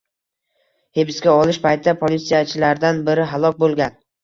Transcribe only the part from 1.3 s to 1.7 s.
olish